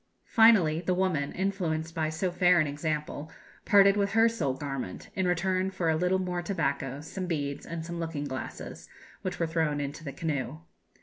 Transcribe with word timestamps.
Finally, 0.25 0.81
the 0.81 0.95
woman, 0.95 1.31
influenced 1.31 1.93
by 1.93 2.09
so 2.09 2.31
fair 2.31 2.59
an 2.59 2.65
example, 2.65 3.31
parted 3.65 3.95
with 3.95 4.13
her 4.13 4.27
sole 4.27 4.55
garment, 4.55 5.09
in 5.13 5.27
return 5.27 5.69
for 5.69 5.91
a 5.91 5.95
little 5.95 6.17
more 6.17 6.41
tobacco, 6.41 7.01
some 7.01 7.27
beads, 7.27 7.67
and 7.67 7.85
some 7.85 7.99
looking 7.99 8.23
glasses, 8.23 8.89
which 9.21 9.39
were 9.39 9.45
thrown 9.45 9.79
into 9.79 10.03
the 10.03 10.11
canoe. 10.11 10.57